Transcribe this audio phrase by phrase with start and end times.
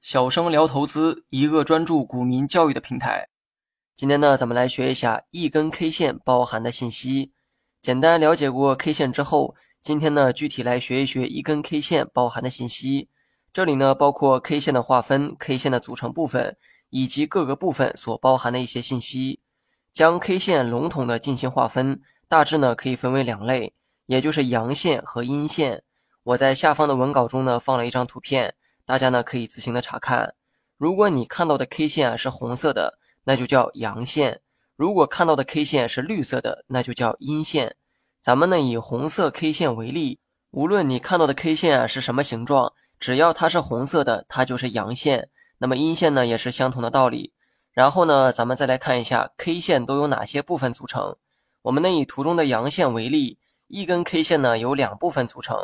[0.00, 3.28] 小生聊投资，一个专注股民教育的平台。
[3.94, 7.32] 今天呢，咱们来学一下一根 K 线包含的信息。
[7.80, 13.08] 简单了解过 K 线之后，今天呢，具体来学一学一根 K 线包含的信息。
[13.52, 16.56] 这里呢，包括 K 线的划分、K 线的组成部分
[16.90, 19.40] 以及各个部分所包含的一些信息。
[19.92, 23.74] 将 K 线笼统的进行划分，大致呢可以分为两类，
[24.06, 25.84] 也就是阳线和阴线。
[26.26, 30.34] 我在下方的文稿中呢放了一张图片，大家呢可以自行的查看。
[30.76, 34.40] 如果你看到的 K 线啊是红色的，那就叫阳线；
[34.74, 37.76] 如果看到的 K 线是绿色的，那就叫阴线。
[38.20, 40.18] 咱们呢以红色 K 线为例，
[40.50, 42.72] 无论你看到的 K 线啊是什么形状。
[42.98, 45.28] 只要它是红色的，它就是阳线。
[45.58, 47.32] 那么阴线呢，也是相同的道理。
[47.70, 51.16] 然后呢，咱们再来看一下 K 线都有哪些部分组成。
[51.62, 53.38] 我们呢以图中的阳线为例，
[53.68, 55.56] 一根 K 线呢由两部分组成，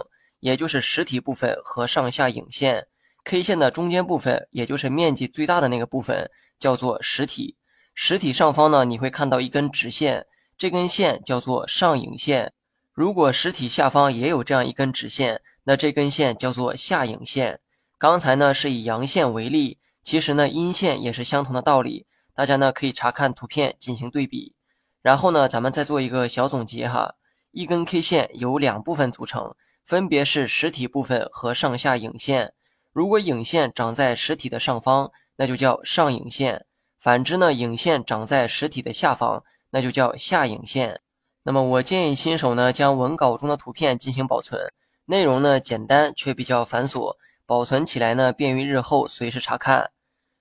[0.43, 2.89] 也就是实体部分和上下影线。
[3.23, 7.57] K 线的中间部分，也就是面积最大的那个部分，叫做实体。
[7.95, 10.27] 实体上方呢，你会看到一根直线，
[10.59, 12.53] 这根线叫做上影线。
[12.93, 17.61] 如果实体下方也有这样一根直线，那这根线叫做下影线。
[17.97, 22.07] 刚才呢是以阳线为例，其实呢阴线也是相同的道理。
[22.35, 24.57] 大家呢可以查看图片进行对比。
[25.03, 27.15] 然后呢，咱们再做一个小总结哈。
[27.53, 32.55] 一根 K 线由两部分组成，分别是实体部分和上下影线。
[32.93, 36.65] 如果影线长在实体的上方，那就叫上影线；
[37.01, 41.01] 反之呢，影线长在实体的下方，那就叫下影线。
[41.45, 44.61] 那么我建议新手呢将文稿中的图片进行保存。
[45.07, 49.91] 内容呢简单却比较繁琐，保存起来呢便于日后随时查看。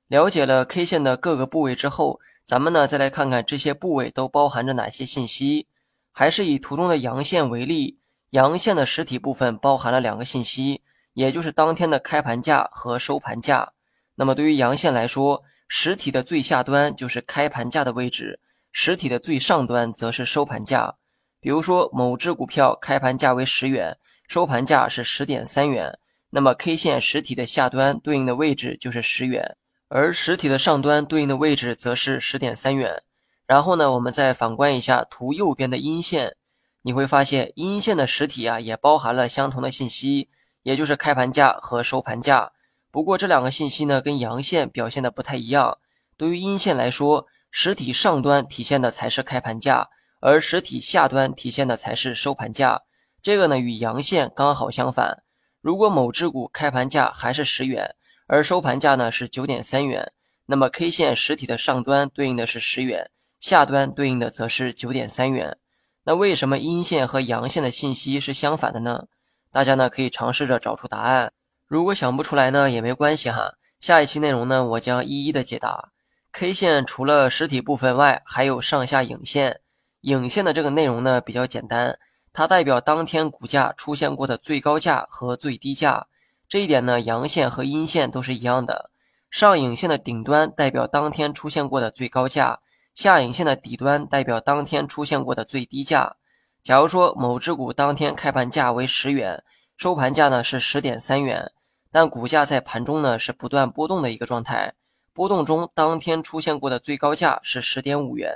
[0.08, 5.68] 了解了 K 线的各个部位之后，咱们呢再来看看这些部位都包含着哪些信息。
[6.12, 7.98] 还是以图中的阳线为例，
[8.32, 10.82] 阳线的实体部分包含了两个信息，
[11.14, 13.72] 也就是当天的开盘价和收盘价。
[14.16, 18.40] 那么对于阳线来说，实体的最下端就是开盘价的位置，
[18.72, 20.96] 实体的最上端则是收盘价。
[21.40, 23.98] 比如说某只股票开盘价为十元。
[24.28, 26.00] 收盘价是十点三元，
[26.30, 29.58] 那么 K 线实体的下端对应的位置就是十元，
[29.90, 33.04] 而实体的上端对应的位置则是十点三元。
[33.46, 36.38] 然后呢，我们再反观一下图右边的阴线，
[36.84, 40.30] 你会发现阴线的实体啊也包含了相同的信息，
[40.64, 42.52] 也就是开盘价和收盘价。
[42.90, 45.78] 不过这两个信息呢跟阳线表现的不太一样。
[46.18, 49.90] 对于阴线来说，实体上端体现的才是开盘价，
[50.20, 52.82] 而实体下端体现的才是收盘价。
[53.22, 55.24] 这个呢与阳线刚好相反。
[55.62, 57.96] 如果某只股开盘价还是十元，
[58.28, 60.12] 而收盘价呢是九点三元，
[60.48, 65.58] 那么 K 线实体的上端对应的是十元，下端对应的则是九点三元。
[66.04, 69.06] 那为什么阴线和阳线的信息是相反的呢？
[69.52, 71.32] 大家呢可以尝试着找出答案。
[71.68, 75.92] 如果想不出来呢也没关系哈，下一期内容呢我将一一的解答。
[76.32, 79.60] K 线除了实体部分外，还有上下影线。
[80.02, 82.00] 影线的这个内容呢比较简单。
[82.34, 86.08] 它代表当天股价出现过的最高价和最低价，
[86.48, 88.90] 这一点呢，阳线和阴线都是一样的。
[89.30, 92.62] 上影线的顶端代表当天出现过的最高价，
[93.02, 96.18] 下影线的底端代表当天出现过的最低价。
[96.62, 99.44] 假如说某只股当天开盘价为十元，
[99.76, 101.52] 收盘价呢是十点三元，
[101.92, 104.76] 但股价在盘中呢是不断波动的一个状态，
[105.14, 108.32] 波动中当天出现过的最高价是十点五元，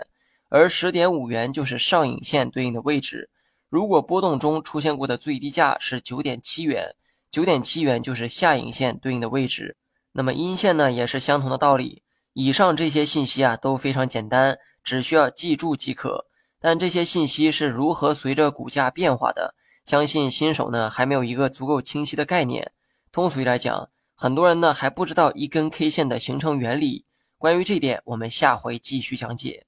[0.49, 3.29] 而十点五元就是上影线对应的位置。
[3.69, 6.95] 如果波动中出现过的最低价是九点七元，
[7.29, 9.77] 九点七元就是下影线对应的位置。
[10.13, 12.01] 那么阴线呢，也是相同的道理。
[12.35, 16.25] 以上这些信息啊都非常简单，只需要记住即可。
[16.59, 22.73] 但这些信息是如何随着股价变化的，相信新手呢还没有一个足够清晰的概念。
[23.09, 27.06] 通俗来讲，很多人呢还不知道一根 K 线的形成原理。
[27.38, 29.66] 关于这点，我们下回继续讲解。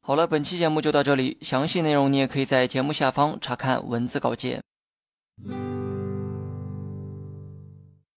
[0.00, 4.60] 好了，本期节目就到这里，详细内容你也可以在节目下方查看文字稿件。